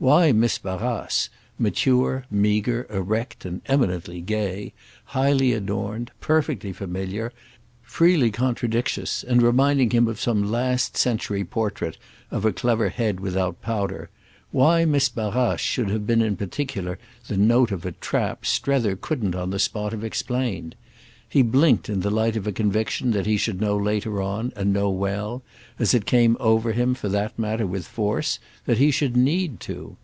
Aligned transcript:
Why 0.00 0.32
Miss 0.32 0.56
Barrace, 0.56 1.28
mature 1.58 2.24
meagre 2.30 2.86
erect 2.88 3.44
and 3.44 3.60
eminently 3.66 4.22
gay, 4.22 4.72
highly 5.04 5.52
adorned, 5.52 6.10
perfectly 6.22 6.72
familiar, 6.72 7.34
freely 7.82 8.30
contradictious 8.30 9.22
and 9.22 9.42
reminding 9.42 9.90
him 9.90 10.08
of 10.08 10.18
some 10.18 10.50
last 10.50 10.96
century 10.96 11.44
portrait 11.44 11.98
of 12.30 12.46
a 12.46 12.52
clever 12.54 12.88
head 12.88 13.20
without 13.20 13.60
powder—why 13.60 14.86
Miss 14.86 15.10
Barrace 15.10 15.60
should 15.60 15.90
have 15.90 16.06
been 16.06 16.22
in 16.22 16.34
particular 16.36 16.98
the 17.28 17.36
note 17.36 17.70
of 17.70 17.84
a 17.84 17.92
"trap" 17.92 18.46
Strether 18.46 18.96
couldn't 18.96 19.34
on 19.34 19.50
the 19.50 19.58
spot 19.58 19.92
have 19.92 20.02
explained; 20.02 20.76
he 21.28 21.42
blinked 21.42 21.88
in 21.88 22.00
the 22.00 22.10
light 22.10 22.34
of 22.34 22.44
a 22.48 22.50
conviction 22.50 23.12
that 23.12 23.24
he 23.24 23.36
should 23.36 23.60
know 23.60 23.76
later 23.76 24.20
on, 24.20 24.52
and 24.56 24.72
know 24.72 24.90
well—as 24.90 25.94
it 25.94 26.04
came 26.04 26.36
over 26.40 26.72
him, 26.72 26.92
for 26.92 27.08
that 27.08 27.38
matter, 27.38 27.64
with 27.68 27.86
force, 27.86 28.40
that 28.66 28.78
he 28.78 28.90
should 28.90 29.16
need 29.16 29.60
to. 29.60 29.96